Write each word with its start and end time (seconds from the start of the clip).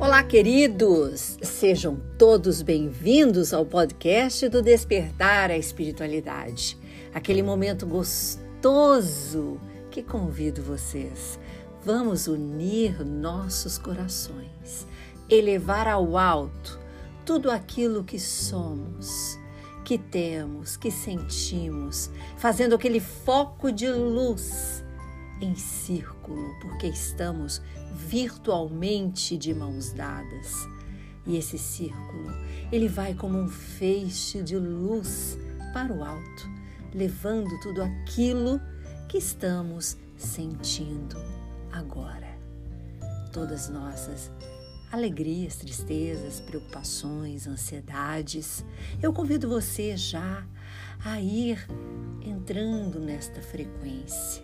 Olá, 0.00 0.22
queridos! 0.22 1.36
Sejam 1.42 2.00
todos 2.16 2.62
bem-vindos 2.62 3.52
ao 3.52 3.66
podcast 3.66 4.48
do 4.48 4.62
Despertar 4.62 5.50
a 5.50 5.58
Espiritualidade. 5.58 6.78
Aquele 7.12 7.42
momento 7.42 7.86
gostoso 7.86 9.60
que 9.90 10.02
convido 10.02 10.62
vocês. 10.62 11.38
Vamos 11.84 12.28
unir 12.28 13.04
nossos 13.04 13.76
corações, 13.76 14.86
elevar 15.28 15.86
ao 15.86 16.16
alto 16.16 16.80
tudo 17.26 17.50
aquilo 17.50 18.02
que 18.02 18.18
somos, 18.18 19.38
que 19.84 19.98
temos, 19.98 20.78
que 20.78 20.90
sentimos, 20.90 22.10
fazendo 22.38 22.74
aquele 22.74 23.00
foco 23.00 23.70
de 23.70 23.86
luz 23.92 24.82
em 25.42 25.54
círculo, 25.54 26.54
porque 26.62 26.86
estamos 26.86 27.60
virtualmente 27.94 29.36
de 29.36 29.54
mãos 29.54 29.92
dadas. 29.92 30.68
E 31.26 31.36
esse 31.36 31.58
círculo, 31.58 32.32
ele 32.72 32.88
vai 32.88 33.14
como 33.14 33.38
um 33.38 33.48
feixe 33.48 34.42
de 34.42 34.56
luz 34.56 35.38
para 35.72 35.92
o 35.92 36.02
alto, 36.02 36.48
levando 36.94 37.58
tudo 37.60 37.82
aquilo 37.82 38.60
que 39.08 39.18
estamos 39.18 39.96
sentindo 40.16 41.16
agora. 41.70 42.28
Todas 43.32 43.68
nossas 43.68 44.30
alegrias, 44.90 45.56
tristezas, 45.56 46.40
preocupações, 46.40 47.46
ansiedades. 47.46 48.64
Eu 49.00 49.12
convido 49.12 49.48
você 49.48 49.96
já 49.96 50.44
a 51.04 51.20
ir 51.20 51.64
entrando 52.22 52.98
nesta 52.98 53.40
frequência 53.40 54.42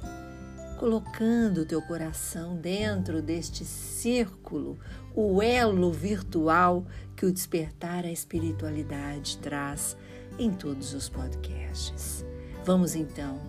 colocando 0.77 1.62
o 1.62 1.66
teu 1.66 1.80
coração 1.83 2.57
dentro 2.57 3.23
deste 3.23 3.65
círculo, 3.65 4.79
o 5.15 5.43
elo 5.43 5.91
virtual 5.91 6.85
que 7.16 7.24
o 7.24 7.32
despertar 7.32 8.05
a 8.05 8.13
espiritualidade 8.13 9.38
traz 9.38 9.97
em 10.38 10.51
todos 10.52 10.93
os 10.93 11.09
podcasts. 11.09 12.24
Vamos 12.65 12.95
então 12.95 13.41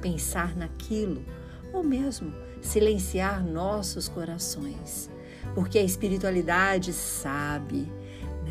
pensar 0.00 0.56
naquilo 0.56 1.24
ou 1.72 1.82
mesmo 1.82 2.32
silenciar 2.60 3.44
nossos 3.44 4.08
corações, 4.08 5.10
porque 5.54 5.78
a 5.78 5.82
espiritualidade 5.82 6.92
sabe. 6.92 7.90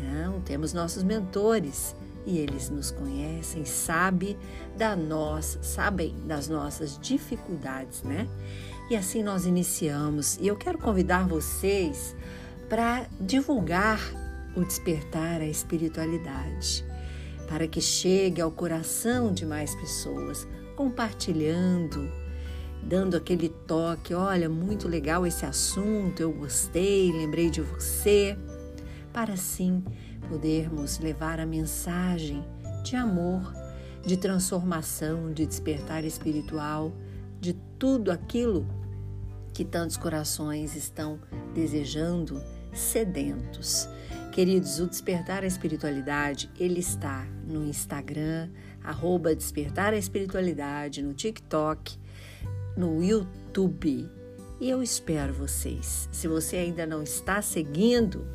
Não, 0.02 0.40
temos 0.40 0.72
nossos 0.72 1.02
mentores 1.02 1.94
e 2.26 2.38
eles 2.38 2.70
nos 2.70 2.90
conhecem, 2.90 3.64
sabe 3.64 4.36
da 4.76 4.96
nós, 4.96 5.58
sabem 5.62 6.14
das 6.26 6.48
nossas 6.48 6.98
dificuldades, 6.98 8.02
né? 8.02 8.28
E 8.90 8.96
assim 8.96 9.22
nós 9.22 9.46
iniciamos. 9.46 10.36
E 10.38 10.46
eu 10.46 10.56
quero 10.56 10.78
convidar 10.78 11.26
vocês 11.26 12.14
para 12.68 13.06
divulgar 13.20 14.00
o 14.56 14.64
despertar 14.64 15.40
a 15.40 15.46
espiritualidade, 15.46 16.84
para 17.48 17.66
que 17.66 17.80
chegue 17.80 18.40
ao 18.40 18.50
coração 18.50 19.32
de 19.32 19.44
mais 19.44 19.74
pessoas, 19.74 20.46
compartilhando, 20.76 22.10
dando 22.82 23.16
aquele 23.16 23.48
toque, 23.48 24.14
olha, 24.14 24.48
muito 24.48 24.88
legal 24.88 25.26
esse 25.26 25.44
assunto, 25.44 26.20
eu 26.20 26.32
gostei, 26.32 27.10
lembrei 27.12 27.50
de 27.50 27.60
você, 27.60 28.36
para 29.12 29.34
assim 29.34 29.82
podermos 30.28 30.98
levar 30.98 31.40
a 31.40 31.46
mensagem 31.46 32.44
de 32.82 32.96
amor, 32.96 33.52
de 34.02 34.16
transformação, 34.16 35.32
de 35.32 35.46
despertar 35.46 36.04
espiritual, 36.04 36.92
de 37.40 37.54
tudo 37.78 38.10
aquilo 38.10 38.66
que 39.52 39.64
tantos 39.64 39.96
corações 39.96 40.74
estão 40.74 41.18
desejando, 41.54 42.42
sedentos. 42.72 43.88
Queridos, 44.32 44.80
o 44.80 44.86
Despertar 44.88 45.44
a 45.44 45.46
Espiritualidade, 45.46 46.50
ele 46.58 46.80
está 46.80 47.24
no 47.46 47.64
Instagram, 47.64 48.50
arroba 48.82 49.34
Despertar 49.34 49.94
a 49.94 49.96
Espiritualidade, 49.96 51.02
no 51.02 51.14
TikTok, 51.14 51.96
no 52.76 53.02
YouTube. 53.02 54.10
E 54.60 54.68
eu 54.68 54.82
espero 54.82 55.32
vocês. 55.32 56.08
Se 56.10 56.26
você 56.26 56.56
ainda 56.56 56.84
não 56.84 57.00
está 57.00 57.40
seguindo, 57.40 58.26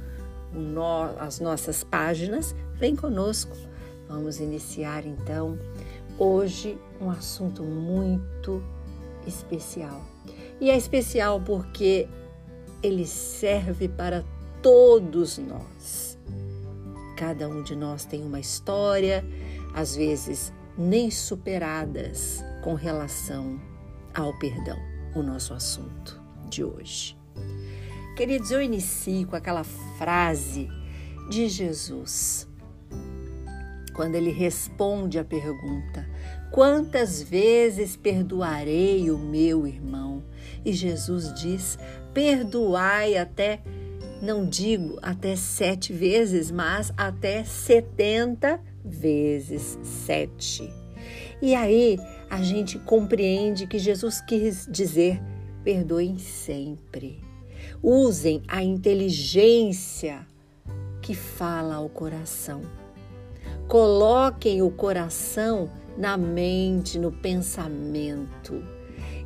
no, 0.53 1.03
as 1.19 1.39
nossas 1.39 1.83
páginas, 1.83 2.55
vem 2.75 2.95
conosco. 2.95 3.55
Vamos 4.07 4.39
iniciar 4.39 5.05
então 5.05 5.57
hoje 6.17 6.77
um 6.99 7.09
assunto 7.09 7.63
muito 7.63 8.63
especial. 9.25 10.01
E 10.59 10.69
é 10.69 10.77
especial 10.77 11.39
porque 11.39 12.07
ele 12.81 13.05
serve 13.05 13.87
para 13.87 14.23
todos 14.61 15.37
nós. 15.37 16.17
Cada 17.15 17.47
um 17.47 17.63
de 17.63 17.75
nós 17.75 18.05
tem 18.05 18.23
uma 18.23 18.39
história, 18.39 19.25
às 19.73 19.95
vezes 19.95 20.53
nem 20.77 21.11
superadas, 21.11 22.43
com 22.63 22.73
relação 22.73 23.59
ao 24.13 24.37
perdão, 24.39 24.77
o 25.15 25.21
nosso 25.21 25.53
assunto 25.53 26.21
de 26.49 26.63
hoje. 26.63 27.17
Queridos, 28.19 28.51
eu 28.51 28.61
inicio 28.61 29.25
com 29.27 29.37
aquela 29.37 29.63
frase 29.63 30.67
de 31.29 31.47
Jesus, 31.47 32.45
quando 33.95 34.15
ele 34.15 34.29
responde 34.29 35.17
a 35.17 35.23
pergunta: 35.23 36.05
Quantas 36.51 37.21
vezes 37.21 37.95
perdoarei 37.95 39.09
o 39.09 39.17
meu 39.17 39.65
irmão? 39.65 40.21
E 40.65 40.73
Jesus 40.73 41.33
diz: 41.33 41.79
Perdoai 42.13 43.15
até, 43.15 43.61
não 44.21 44.45
digo 44.45 44.99
até 45.01 45.37
sete 45.37 45.93
vezes, 45.93 46.51
mas 46.51 46.91
até 46.97 47.45
setenta 47.45 48.59
vezes 48.83 49.79
sete. 49.81 50.69
E 51.41 51.55
aí 51.55 51.97
a 52.29 52.41
gente 52.41 52.77
compreende 52.79 53.65
que 53.65 53.79
Jesus 53.79 54.19
quis 54.19 54.67
dizer: 54.69 55.21
perdoem 55.63 56.17
sempre. 56.17 57.28
Usem 57.81 58.41
a 58.47 58.63
inteligência 58.63 60.25
que 61.01 61.13
fala 61.13 61.75
ao 61.75 61.89
coração. 61.89 62.61
Coloquem 63.67 64.61
o 64.61 64.69
coração 64.69 65.69
na 65.97 66.17
mente, 66.17 66.97
no 66.97 67.11
pensamento 67.11 68.63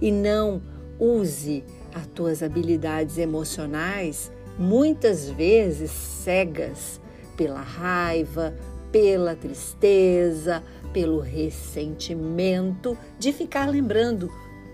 e 0.01 0.11
não 0.11 0.61
use 0.99 1.63
as 1.93 2.07
tuas 2.07 2.41
habilidades 2.41 3.17
emocionais, 3.17 4.31
muitas 4.57 5.29
vezes 5.29 5.91
cegas 5.91 6.99
pela 7.37 7.61
raiva, 7.61 8.53
pela 8.91 9.35
tristeza, 9.35 10.63
pelo 10.91 11.19
ressentimento 11.19 12.97
de 13.17 13.33
ficar 13.33 13.69
lembrando 13.69 14.29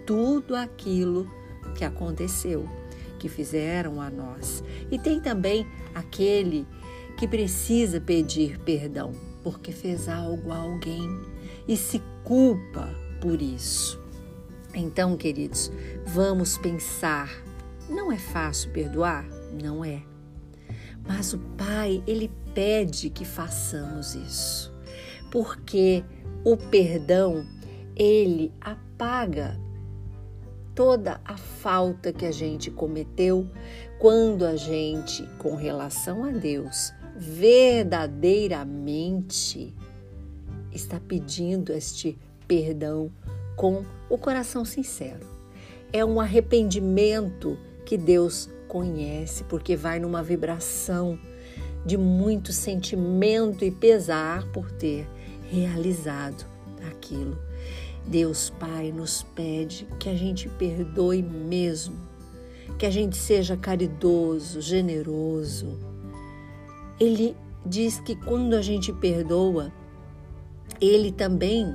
tudo 0.06 0.56
aquilo 0.56 1.28
que 1.76 1.86
aconteceu 1.86 2.68
que 3.20 3.30
fizeram 3.30 4.02
a 4.02 4.10
nós. 4.10 4.64
E 4.90 4.98
tem 4.98 5.20
também 5.20 5.68
aquele 5.94 6.66
que 7.18 7.28
precisa 7.28 8.02
pedir 8.02 8.58
perdão 8.60 9.14
porque 9.44 9.72
fez 9.72 10.08
algo 10.08 10.52
a 10.52 10.58
alguém 10.58 11.08
e 11.68 11.76
se 11.78 12.02
culpa 12.24 12.90
por 13.22 13.42
isso. 13.42 14.00
Então, 14.74 15.18
queridos, 15.18 15.72
vamos 16.06 16.58
pensar. 16.58 17.30
Não 17.90 18.12
é 18.12 18.18
fácil 18.18 18.72
perdoar? 18.72 19.26
Não 19.62 19.84
é. 19.84 20.04
Mas 21.08 21.34
o 21.34 21.40
Pai, 21.40 22.04
ele 22.06 22.32
pede 22.54 23.10
que 23.10 23.26
façamos 23.26 24.14
isso. 24.14 24.72
Porque 25.32 26.04
o 26.44 26.56
perdão, 26.56 27.46
ele 27.96 28.54
apaga 28.62 29.60
toda 30.80 31.20
a 31.26 31.36
falta 31.36 32.14
que 32.14 32.26
a 32.26 32.32
gente 32.32 32.72
cometeu 32.72 33.46
quando 34.00 34.46
a 34.46 34.56
gente, 34.56 35.28
com 35.38 35.54
relação 35.54 36.24
a 36.24 36.32
Deus, 36.32 36.94
verdadeiramente 37.18 39.76
está 40.72 40.98
pedindo 40.98 41.74
este 41.74 42.18
perdão 42.48 43.12
com 43.58 43.84
o 44.10 44.18
coração 44.18 44.64
sincero. 44.64 45.28
É 45.92 46.06
um 46.06 46.22
arrependimento 46.22 47.58
que 47.86 47.98
Deus 47.98 48.50
conhece, 48.70 49.44
porque 49.44 49.76
vai 49.76 50.00
numa 50.00 50.24
vibração 50.24 51.20
de 51.86 51.98
muito 51.98 52.54
sentimento 52.54 53.66
e 53.66 53.72
pesar 53.72 54.48
por 54.54 54.72
ter 54.72 55.06
realizado 55.52 56.46
aquilo 56.90 57.49
Deus 58.10 58.50
Pai 58.50 58.92
nos 58.92 59.22
pede 59.22 59.88
que 60.00 60.10
a 60.10 60.16
gente 60.16 60.50
perdoe 60.50 61.22
mesmo, 61.22 61.96
que 62.80 62.86
a 62.88 62.90
gente 62.90 63.16
seja 63.16 63.56
caridoso, 63.56 64.62
generoso. 64.62 65.78
Ele 67.00 67.38
diz 67.64 68.00
que 68.00 68.16
quando 68.16 68.56
a 68.56 68.64
gente 68.64 68.92
perdoa, 68.92 69.72
Ele 70.82 71.12
também 71.12 71.68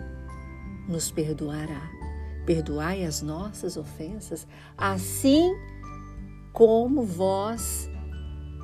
nos 0.88 1.08
perdoará. 1.08 1.88
Perdoai 2.44 3.04
as 3.04 3.22
nossas 3.22 3.76
ofensas, 3.76 4.44
assim 4.76 5.54
como 6.52 7.04
vós 7.04 7.88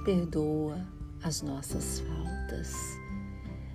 perdoa 0.05 0.85
as 1.23 1.41
nossas 1.41 2.01
faltas. 2.01 2.75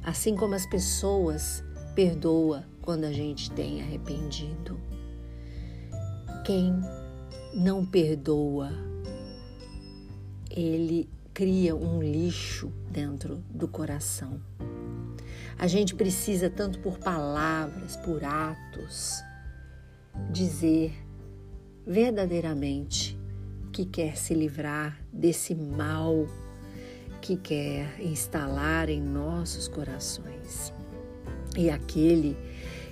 Assim 0.03 0.36
como 0.36 0.53
as 0.53 0.65
pessoas 0.65 1.63
perdoa 1.95 2.65
quando 2.81 3.06
a 3.06 3.12
gente 3.13 3.50
tem 3.51 3.81
arrependido. 3.81 4.77
Quem 6.44 6.74
não 7.53 7.86
perdoa, 7.86 8.69
ele 10.51 11.09
cria 11.33 11.75
um 11.75 12.03
lixo 12.03 12.71
dentro 12.92 13.38
do 13.50 13.68
coração. 13.68 14.39
A 15.57 15.68
gente 15.68 15.95
precisa, 15.95 16.50
tanto 16.50 16.80
por 16.80 17.00
palavras, 17.00 17.95
por 17.95 18.24
atos, 18.25 19.24
dizer 20.30 20.94
verdadeiramente 21.88 23.18
que 23.71 23.86
quer 23.86 24.18
se 24.18 24.33
livrar 24.33 25.00
desse 25.13 25.56
mal 25.56 26.27
que 27.21 27.38
quer 27.38 28.00
instalar 28.01 28.89
em 28.89 29.01
nossos 29.01 29.68
corações. 29.68 30.75
E 31.56 31.69
aquele 31.69 32.38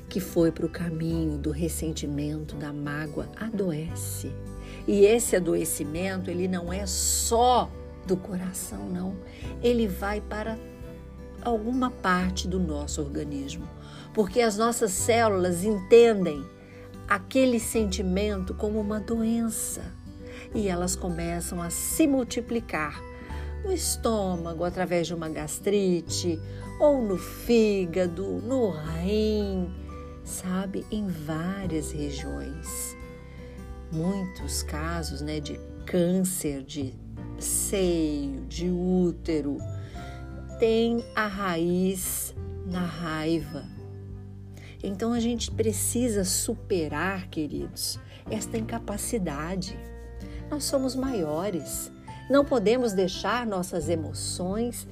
que 0.09 0.19
foi 0.19 0.51
para 0.51 0.65
o 0.65 0.69
caminho 0.69 1.37
do 1.37 1.51
ressentimento, 1.51 2.55
da 2.55 2.71
mágoa, 2.71 3.27
adoece. 3.35 4.31
E 4.87 5.05
esse 5.05 5.35
adoecimento, 5.35 6.29
ele 6.29 6.47
não 6.47 6.71
é 6.71 6.85
só 6.85 7.69
do 8.05 8.17
coração, 8.17 8.89
não. 8.89 9.15
Ele 9.61 9.87
vai 9.87 10.21
para 10.21 10.57
alguma 11.41 11.89
parte 11.89 12.47
do 12.47 12.59
nosso 12.59 13.01
organismo, 13.01 13.67
porque 14.13 14.41
as 14.41 14.57
nossas 14.57 14.91
células 14.91 15.63
entendem 15.63 16.45
aquele 17.07 17.59
sentimento 17.59 18.53
como 18.53 18.79
uma 18.79 18.99
doença 18.99 19.81
e 20.55 20.67
elas 20.67 20.95
começam 20.95 21.61
a 21.61 21.69
se 21.69 22.07
multiplicar 22.07 23.01
no 23.63 23.71
estômago 23.71 24.63
através 24.63 25.07
de 25.07 25.13
uma 25.13 25.29
gastrite 25.29 26.39
ou 26.79 27.01
no 27.01 27.17
fígado, 27.17 28.41
no 28.41 28.69
rim, 28.69 29.73
sabe, 30.23 30.85
em 30.91 31.07
várias 31.07 31.91
regiões. 31.91 32.95
Muitos 33.91 34.63
casos, 34.63 35.21
né, 35.21 35.39
de 35.39 35.59
câncer 35.85 36.63
de 36.63 36.93
seio, 37.39 38.41
de 38.45 38.69
útero, 38.69 39.57
tem 40.59 41.03
a 41.15 41.27
raiz 41.27 42.33
na 42.65 42.85
raiva. 42.85 43.65
Então 44.83 45.13
a 45.13 45.19
gente 45.19 45.51
precisa 45.51 46.23
superar, 46.23 47.27
queridos, 47.29 47.99
esta 48.29 48.57
incapacidade. 48.57 49.77
Nós 50.49 50.63
somos 50.63 50.95
maiores. 50.95 51.91
Não 52.29 52.43
podemos 52.43 52.93
deixar 52.93 53.45
nossas 53.45 53.89
emoções 53.89 54.87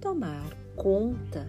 tomar 0.00 0.63
conta 0.76 1.46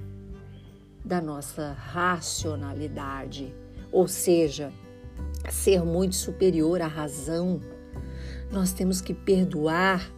da 1.04 1.22
nossa 1.22 1.74
racionalidade, 1.74 3.54
ou 3.92 4.08
seja, 4.08 4.72
ser 5.50 5.84
muito 5.84 6.16
superior 6.16 6.82
à 6.82 6.88
razão. 6.88 7.62
Nós 8.52 8.74
temos 8.74 9.02
que 9.02 9.14
perdoar, 9.14 10.12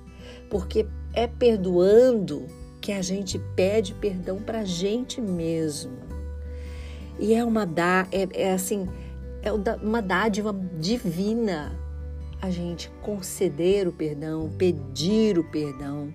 porque 0.50 0.88
é 1.14 1.28
perdoando 1.28 2.46
que 2.80 2.92
a 2.92 3.02
gente 3.02 3.38
pede 3.56 3.94
perdão 3.96 4.40
para 4.40 4.60
a 4.60 4.66
gente 4.66 5.20
mesmo. 5.20 5.98
E 7.20 7.34
é 7.34 7.44
uma 7.44 7.66
dá, 7.66 8.08
é, 8.12 8.28
é 8.32 8.54
assim, 8.54 8.88
é 9.42 9.52
uma 9.52 10.02
dádiva 10.02 10.56
divina 10.80 11.78
a 12.42 12.50
gente 12.50 12.90
conceder 13.02 13.88
o 13.88 13.92
perdão, 13.92 14.52
pedir 14.58 15.38
o 15.40 15.44
perdão. 15.44 16.14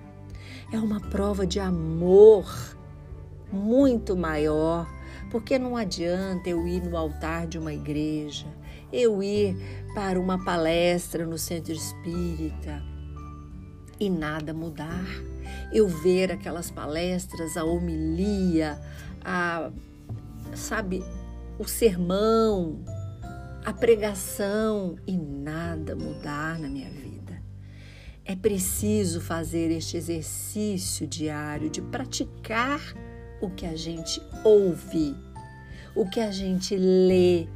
É 0.72 0.78
uma 0.78 1.00
prova 1.00 1.46
de 1.46 1.58
amor 1.58 2.46
muito 3.52 4.16
maior, 4.16 4.88
porque 5.30 5.58
não 5.58 5.76
adianta 5.76 6.48
eu 6.48 6.66
ir 6.66 6.82
no 6.82 6.96
altar 6.96 7.46
de 7.46 7.58
uma 7.58 7.72
igreja, 7.72 8.46
eu 8.92 9.22
ir 9.22 9.56
para 9.94 10.18
uma 10.18 10.42
palestra 10.42 11.26
no 11.26 11.38
centro 11.38 11.72
espírita 11.72 12.82
e 14.00 14.10
nada 14.10 14.52
mudar. 14.52 15.06
Eu 15.72 15.88
ver 15.88 16.32
aquelas 16.32 16.70
palestras, 16.70 17.56
a 17.56 17.64
homilia, 17.64 18.80
a 19.24 19.70
sabe, 20.54 21.02
o 21.58 21.64
sermão, 21.66 22.80
a 23.64 23.72
pregação 23.72 24.96
e 25.06 25.16
nada 25.16 25.94
mudar 25.94 26.58
na 26.58 26.68
minha 26.68 26.90
vida. 26.90 27.40
É 28.24 28.36
preciso 28.36 29.20
fazer 29.20 29.70
este 29.70 29.96
exercício 29.96 31.06
diário 31.06 31.70
de 31.70 31.80
praticar 31.80 32.80
o 33.42 33.50
que 33.50 33.66
a 33.66 33.76
gente 33.76 34.22
ouve, 34.44 35.16
o 35.96 36.08
que 36.08 36.20
a 36.20 36.30
gente 36.30 36.76
lê 36.76 37.48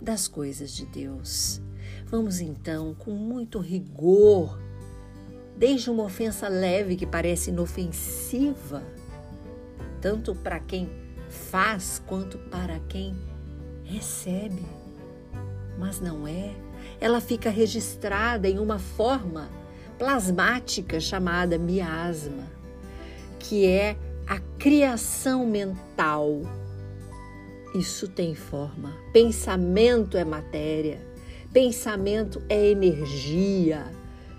das 0.00 0.28
coisas 0.28 0.70
de 0.72 0.84
Deus. 0.84 1.60
Vamos 2.06 2.38
então, 2.38 2.94
com 2.94 3.12
muito 3.12 3.58
rigor, 3.58 4.60
desde 5.56 5.90
uma 5.90 6.04
ofensa 6.04 6.48
leve 6.48 6.96
que 6.96 7.06
parece 7.06 7.50
inofensiva, 7.50 8.82
tanto 10.02 10.34
para 10.34 10.60
quem 10.60 10.90
faz 11.30 12.02
quanto 12.06 12.36
para 12.36 12.78
quem 12.80 13.16
recebe. 13.84 14.64
Mas 15.78 15.98
não 15.98 16.28
é. 16.28 16.54
Ela 17.00 17.22
fica 17.22 17.48
registrada 17.48 18.46
em 18.48 18.58
uma 18.58 18.78
forma 18.78 19.48
plasmática 19.98 21.00
chamada 21.00 21.58
miasma, 21.58 22.46
que 23.38 23.66
é 23.66 23.96
a 24.30 24.38
criação 24.60 25.44
mental. 25.44 26.42
Isso 27.74 28.06
tem 28.06 28.32
forma. 28.32 28.96
Pensamento 29.12 30.16
é 30.16 30.24
matéria. 30.24 31.04
Pensamento 31.52 32.40
é 32.48 32.70
energia. 32.70 33.84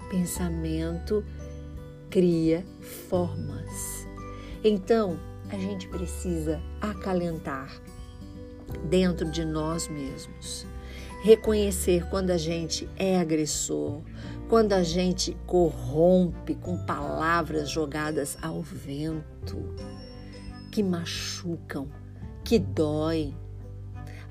Pensamento 0.09 1.25
cria 2.09 2.65
formas. 3.09 4.07
Então, 4.63 5.19
a 5.49 5.57
gente 5.57 5.89
precisa 5.89 6.61
acalentar 6.79 7.81
dentro 8.89 9.29
de 9.29 9.43
nós 9.43 9.89
mesmos. 9.89 10.65
Reconhecer 11.21 12.09
quando 12.09 12.31
a 12.31 12.37
gente 12.37 12.89
é 12.97 13.19
agressor, 13.19 14.01
quando 14.49 14.73
a 14.73 14.81
gente 14.81 15.37
corrompe 15.45 16.55
com 16.55 16.83
palavras 16.83 17.69
jogadas 17.69 18.35
ao 18.41 18.59
vento, 18.63 19.75
que 20.71 20.81
machucam, 20.81 21.87
que 22.43 22.57
doem. 22.57 23.37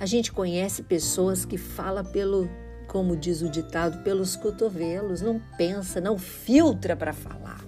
A 0.00 0.04
gente 0.04 0.32
conhece 0.32 0.82
pessoas 0.82 1.44
que 1.44 1.56
falam 1.56 2.04
pelo, 2.04 2.50
como 2.88 3.16
diz 3.16 3.40
o 3.40 3.48
ditado, 3.48 4.02
pelos 4.02 4.34
cotovelos, 4.34 5.20
não 5.20 5.40
pensa, 5.56 6.00
não 6.00 6.18
filtra 6.18 6.96
para 6.96 7.12
falar. 7.12 7.64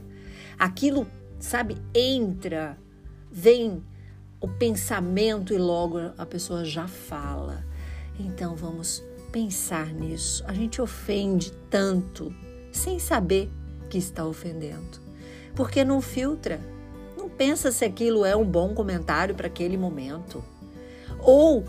Aquilo, 0.59 1.07
sabe, 1.39 1.77
entra, 1.95 2.77
vem 3.31 3.85
o 4.41 4.49
pensamento 4.49 5.55
e 5.55 5.59
logo 5.59 5.99
a 6.19 6.27
pessoa 6.27 6.65
já 6.65 6.89
fala. 6.89 7.65
Então 8.19 8.57
vamos 8.57 9.03
pensar 9.33 9.87
nisso. 9.87 10.45
A 10.47 10.53
gente 10.53 10.81
ofende 10.81 11.51
tanto 11.71 12.33
sem 12.71 12.99
saber 12.99 13.51
que 13.89 13.99
está 13.99 14.25
ofendendo. 14.25 15.01
Porque 15.55 15.85
não 15.85 16.01
filtra, 16.01 16.61
não 17.17 17.29
pensa 17.29 17.73
se 17.73 17.85
aquilo 17.85 18.25
é 18.25 18.37
um 18.37 18.45
bom 18.45 18.75
comentário 18.75 19.35
para 19.35 19.47
aquele 19.47 19.77
momento. 19.77 20.45
Ou 21.19 21.65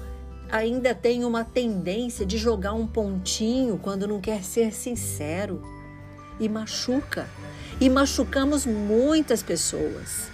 ainda 0.52 0.94
tem 0.94 1.26
uma 1.26 1.44
tendência 1.44 2.26
de 2.26 2.38
jogar 2.38 2.74
um 2.74 2.86
pontinho 2.86 3.80
quando 3.82 4.08
não 4.08 4.22
quer 4.22 4.44
ser 4.44 4.74
sincero 4.74 5.62
e 6.40 6.48
machuca. 6.50 7.28
E 7.80 7.90
machucamos 7.90 8.66
muitas 8.66 9.42
pessoas. 9.42 10.30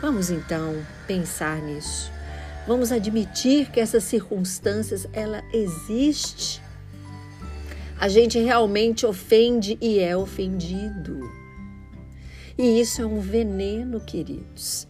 Vamos 0.00 0.30
então 0.30 0.74
pensar 1.06 1.58
nisso. 1.58 2.10
Vamos 2.66 2.92
admitir 2.92 3.70
que 3.70 3.80
essas 3.80 4.04
circunstâncias 4.04 5.08
ela 5.12 5.42
existe. 5.52 6.62
A 7.98 8.08
gente 8.08 8.38
realmente 8.38 9.04
ofende 9.04 9.76
e 9.80 9.98
é 9.98 10.16
ofendido. 10.16 11.20
E 12.56 12.80
isso 12.80 13.02
é 13.02 13.06
um 13.06 13.20
veneno, 13.20 14.00
queridos. 14.00 14.86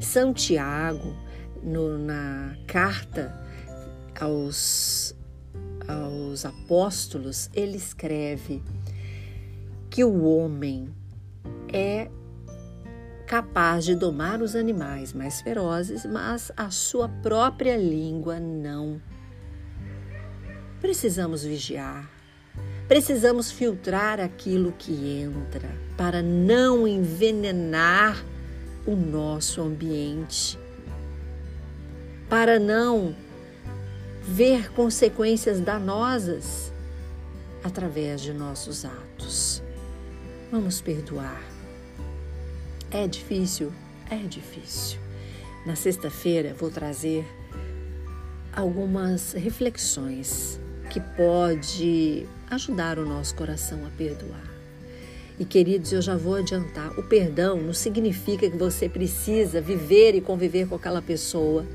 Santiago, 0.00 1.16
no, 1.62 1.98
na 1.98 2.56
carta 2.66 3.34
aos, 4.20 5.16
aos 5.88 6.44
apóstolos, 6.44 7.48
ele 7.54 7.76
escreve 7.76 8.62
que 9.88 10.04
o 10.04 10.24
homem 10.24 10.88
é 11.72 12.10
capaz 13.26 13.84
de 13.84 13.94
domar 13.94 14.42
os 14.42 14.54
animais 14.54 15.12
mais 15.12 15.40
ferozes, 15.40 16.04
mas 16.04 16.52
a 16.56 16.70
sua 16.70 17.08
própria 17.08 17.76
língua 17.76 18.38
não. 18.38 19.00
Precisamos 20.80 21.42
vigiar. 21.42 22.10
Precisamos 22.86 23.50
filtrar 23.50 24.20
aquilo 24.20 24.72
que 24.72 24.92
entra 25.22 25.68
para 25.96 26.22
não 26.22 26.86
envenenar 26.86 28.22
o 28.86 28.94
nosso 28.94 29.62
ambiente, 29.62 30.58
para 32.28 32.58
não 32.58 33.16
ver 34.22 34.70
consequências 34.72 35.60
danosas 35.60 36.70
através 37.62 38.20
de 38.20 38.34
nossos 38.34 38.84
atos. 38.84 39.62
Vamos 40.52 40.82
perdoar. 40.82 41.53
É 42.90 43.06
difícil? 43.06 43.72
É 44.10 44.16
difícil. 44.16 44.98
Na 45.66 45.74
sexta-feira 45.74 46.54
vou 46.54 46.70
trazer 46.70 47.24
algumas 48.52 49.32
reflexões 49.32 50.60
que 50.90 51.00
pode 51.00 52.26
ajudar 52.50 52.98
o 52.98 53.04
nosso 53.04 53.34
coração 53.34 53.84
a 53.86 53.90
perdoar. 53.90 54.54
E 55.38 55.44
queridos, 55.44 55.92
eu 55.92 56.00
já 56.00 56.16
vou 56.16 56.36
adiantar, 56.36 56.96
o 56.98 57.02
perdão 57.02 57.60
não 57.60 57.72
significa 57.72 58.48
que 58.48 58.56
você 58.56 58.88
precisa 58.88 59.60
viver 59.60 60.14
e 60.14 60.20
conviver 60.20 60.68
com 60.68 60.76
aquela 60.76 61.02
pessoa 61.02 61.66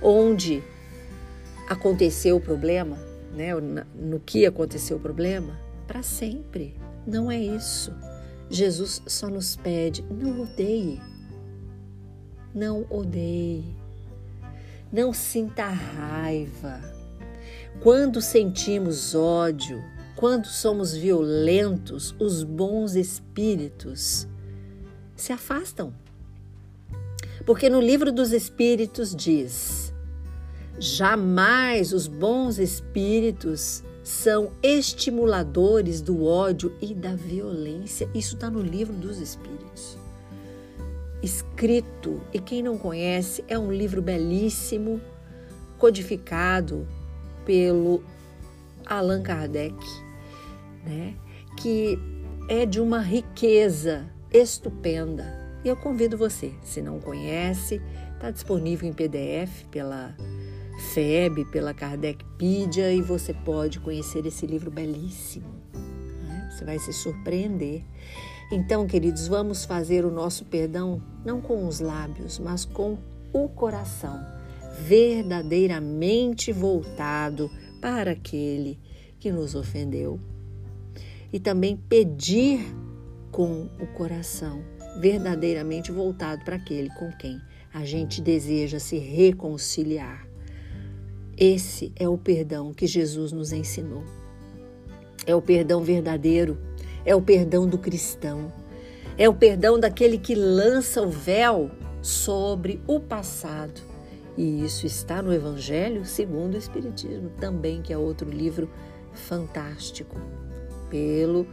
onde 0.00 0.62
aconteceu 1.68 2.36
o 2.36 2.40
problema, 2.40 2.96
né, 3.34 3.50
no 3.94 4.20
que 4.20 4.46
aconteceu 4.46 4.96
o 4.96 5.00
problema, 5.00 5.58
para 5.88 6.02
sempre. 6.02 6.76
Não 7.04 7.30
é 7.30 7.38
isso. 7.38 7.92
Jesus 8.50 9.00
só 9.06 9.28
nos 9.28 9.54
pede: 9.56 10.04
não 10.10 10.42
odeie. 10.42 11.00
Não 12.52 12.84
odeie. 12.90 13.76
Não 14.92 15.12
sinta 15.12 15.68
raiva. 15.68 16.80
Quando 17.80 18.20
sentimos 18.20 19.14
ódio, 19.14 19.80
quando 20.16 20.46
somos 20.46 20.92
violentos, 20.92 22.14
os 22.18 22.42
bons 22.42 22.96
espíritos 22.96 24.26
se 25.14 25.32
afastam. 25.32 25.94
Porque 27.46 27.70
no 27.70 27.80
livro 27.80 28.10
dos 28.12 28.32
Espíritos 28.32 29.14
diz: 29.14 29.94
jamais 30.78 31.92
os 31.92 32.06
bons 32.06 32.58
espíritos 32.58 33.82
são 34.10 34.50
estimuladores 34.60 36.00
do 36.00 36.26
ódio 36.26 36.76
e 36.82 36.92
da 36.92 37.14
violência. 37.14 38.10
Isso 38.12 38.34
está 38.34 38.50
no 38.50 38.60
livro 38.60 38.92
dos 38.92 39.18
Espíritos. 39.18 39.96
Escrito, 41.22 42.20
e 42.32 42.40
quem 42.40 42.60
não 42.60 42.76
conhece, 42.76 43.44
é 43.46 43.56
um 43.56 43.72
livro 43.72 44.02
belíssimo, 44.02 45.00
codificado 45.78 46.88
pelo 47.46 48.02
Allan 48.84 49.22
Kardec, 49.22 49.76
né? 50.84 51.14
que 51.56 51.96
é 52.48 52.66
de 52.66 52.80
uma 52.80 53.00
riqueza 53.00 54.10
estupenda. 54.32 55.24
E 55.64 55.68
eu 55.68 55.76
convido 55.76 56.18
você, 56.18 56.52
se 56.64 56.82
não 56.82 56.98
conhece, 56.98 57.80
está 58.14 58.30
disponível 58.32 58.88
em 58.88 58.92
PDF 58.92 59.64
pela 59.70 60.16
FEB, 60.80 61.44
pela 61.44 61.74
Kardecpedia 61.74 62.92
e 62.92 63.02
você 63.02 63.32
pode 63.32 63.78
conhecer 63.80 64.24
esse 64.26 64.46
livro 64.46 64.70
belíssimo. 64.70 65.46
Né? 66.26 66.50
Você 66.50 66.64
vai 66.64 66.78
se 66.78 66.92
surpreender. 66.92 67.84
Então, 68.50 68.86
queridos, 68.86 69.28
vamos 69.28 69.64
fazer 69.64 70.04
o 70.04 70.10
nosso 70.10 70.44
perdão 70.46 71.00
não 71.24 71.40
com 71.40 71.66
os 71.66 71.78
lábios, 71.78 72.38
mas 72.38 72.64
com 72.64 72.98
o 73.32 73.48
coração, 73.48 74.18
verdadeiramente 74.82 76.50
voltado 76.50 77.50
para 77.80 78.12
aquele 78.12 78.78
que 79.20 79.30
nos 79.30 79.54
ofendeu. 79.54 80.18
E 81.32 81.38
também 81.38 81.76
pedir 81.76 82.66
com 83.30 83.68
o 83.78 83.86
coração, 83.94 84.64
verdadeiramente 85.00 85.92
voltado 85.92 86.44
para 86.44 86.56
aquele 86.56 86.90
com 86.94 87.12
quem 87.12 87.40
a 87.72 87.84
gente 87.84 88.20
deseja 88.20 88.80
se 88.80 88.98
reconciliar. 88.98 90.29
Esse 91.40 91.90
é 91.96 92.06
o 92.06 92.18
perdão 92.18 92.70
que 92.74 92.86
Jesus 92.86 93.32
nos 93.32 93.50
ensinou. 93.50 94.04
É 95.26 95.34
o 95.34 95.40
perdão 95.40 95.82
verdadeiro, 95.82 96.58
é 97.02 97.16
o 97.16 97.22
perdão 97.22 97.66
do 97.66 97.78
cristão, 97.78 98.52
é 99.16 99.26
o 99.26 99.32
perdão 99.32 99.80
daquele 99.80 100.18
que 100.18 100.34
lança 100.34 101.00
o 101.00 101.08
véu 101.08 101.70
sobre 102.02 102.78
o 102.86 103.00
passado. 103.00 103.80
E 104.36 104.62
isso 104.62 104.84
está 104.84 105.22
no 105.22 105.32
Evangelho 105.32 106.04
segundo 106.04 106.56
o 106.56 106.58
Espiritismo, 106.58 107.30
também, 107.40 107.80
que 107.80 107.90
é 107.90 107.96
outro 107.96 108.28
livro 108.28 108.68
fantástico, 109.14 110.16
pelo 110.90 111.46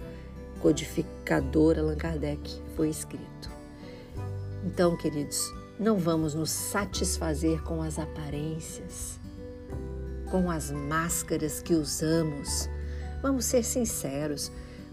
codificador 0.60 1.80
Allan 1.80 1.96
Kardec, 1.96 2.62
foi 2.76 2.90
escrito. 2.90 3.50
Então, 4.66 4.98
queridos, 4.98 5.50
não 5.80 5.98
vamos 5.98 6.34
nos 6.34 6.50
satisfazer 6.50 7.64
com 7.64 7.82
as 7.82 7.98
aparências, 7.98 9.17
com 10.30 10.50
as 10.50 10.72
máscaras 10.72 11.62
que 11.62 11.74
usamos. 11.74 12.70
Vamos 13.22 13.46
ser 13.46 13.64
sinceros, 13.64 14.52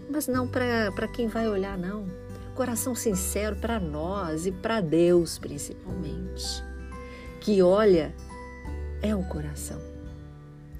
mas 0.09 0.27
não 0.27 0.47
para 0.47 1.07
quem 1.07 1.27
vai 1.27 1.47
olhar, 1.47 1.77
não. 1.77 2.07
Coração 2.55 2.95
sincero 2.95 3.55
para 3.55 3.79
nós 3.79 4.45
e 4.45 4.51
para 4.51 4.81
Deus, 4.81 5.37
principalmente. 5.37 6.63
Que 7.41 7.61
olha 7.61 8.13
é 9.01 9.15
o 9.15 9.23
coração. 9.23 9.79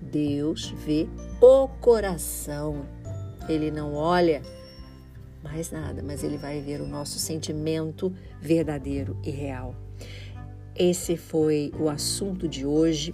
Deus 0.01 0.73
vê 0.85 1.07
o 1.41 1.67
coração. 1.67 2.85
Ele 3.47 3.69
não 3.69 3.93
olha 3.93 4.41
mais 5.43 5.71
nada, 5.71 6.01
mas 6.01 6.23
ele 6.23 6.37
vai 6.37 6.61
ver 6.61 6.81
o 6.81 6.87
nosso 6.87 7.19
sentimento 7.19 8.11
verdadeiro 8.41 9.17
e 9.23 9.29
real. 9.29 9.75
Esse 10.75 11.15
foi 11.15 11.71
o 11.79 11.87
assunto 11.87 12.47
de 12.47 12.65
hoje 12.65 13.13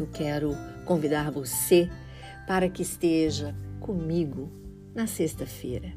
eu 0.00 0.06
quero 0.06 0.56
convidar 0.84 1.30
você 1.30 1.90
para 2.46 2.68
que 2.68 2.82
esteja 2.82 3.54
comigo 3.80 4.50
na 4.94 5.06
sexta-feira. 5.06 5.92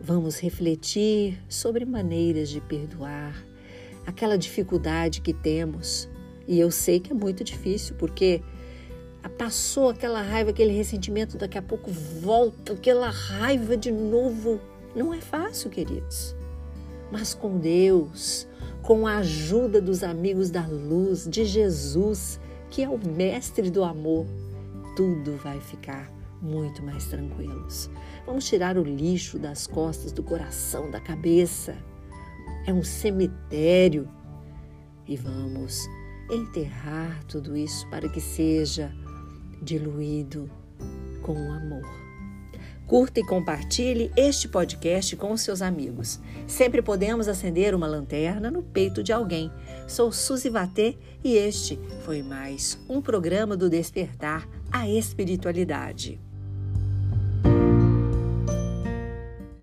Vamos 0.00 0.38
refletir 0.40 1.38
sobre 1.48 1.84
maneiras 1.84 2.48
de 2.48 2.60
perdoar, 2.60 3.34
aquela 4.06 4.38
dificuldade 4.38 5.20
que 5.20 5.32
temos. 5.32 6.08
E 6.46 6.58
eu 6.58 6.70
sei 6.70 7.00
que 7.00 7.12
é 7.12 7.14
muito 7.14 7.44
difícil, 7.44 7.94
porque 7.96 8.42
passou 9.36 9.90
aquela 9.90 10.22
raiva, 10.22 10.50
aquele 10.50 10.72
ressentimento, 10.72 11.36
daqui 11.36 11.58
a 11.58 11.62
pouco 11.62 11.90
volta 11.90 12.72
aquela 12.72 13.10
raiva 13.10 13.76
de 13.76 13.90
novo. 13.90 14.60
Não 14.96 15.12
é 15.12 15.20
fácil, 15.20 15.70
queridos. 15.70 16.34
Mas 17.12 17.34
com 17.34 17.58
Deus, 17.58 18.48
com 18.82 19.06
a 19.06 19.18
ajuda 19.18 19.80
dos 19.80 20.02
amigos 20.02 20.50
da 20.50 20.66
luz, 20.66 21.28
de 21.28 21.44
Jesus, 21.44 22.40
que 22.70 22.82
é 22.82 22.88
o 22.88 22.98
mestre 22.98 23.70
do 23.70 23.84
amor, 23.84 24.26
tudo 24.96 25.36
vai 25.36 25.60
ficar 25.60 26.10
muito 26.40 26.82
mais 26.82 27.06
tranquilos. 27.06 27.90
Vamos 28.26 28.46
tirar 28.46 28.76
o 28.76 28.82
lixo 28.82 29.38
das 29.38 29.66
costas, 29.66 30.12
do 30.12 30.22
coração, 30.22 30.90
da 30.90 31.00
cabeça. 31.00 31.76
É 32.66 32.72
um 32.72 32.82
cemitério. 32.82 34.08
E 35.06 35.16
vamos 35.16 35.88
enterrar 36.30 37.24
tudo 37.24 37.56
isso 37.56 37.88
para 37.88 38.08
que 38.08 38.20
seja 38.20 38.92
diluído 39.62 40.50
com 41.22 41.32
o 41.32 41.52
amor. 41.52 42.07
Curta 42.88 43.20
e 43.20 43.22
compartilhe 43.22 44.10
este 44.16 44.48
podcast 44.48 45.14
com 45.14 45.30
os 45.30 45.42
seus 45.42 45.60
amigos. 45.60 46.18
Sempre 46.46 46.80
podemos 46.80 47.28
acender 47.28 47.74
uma 47.74 47.86
lanterna 47.86 48.50
no 48.50 48.62
peito 48.62 49.02
de 49.02 49.12
alguém. 49.12 49.52
Sou 49.86 50.10
Suzy 50.10 50.48
Vatê 50.48 50.96
e 51.22 51.36
este 51.36 51.78
foi 52.02 52.22
mais 52.22 52.82
um 52.88 53.02
programa 53.02 53.58
do 53.58 53.68
Despertar 53.68 54.48
a 54.72 54.88
Espiritualidade. 54.88 56.18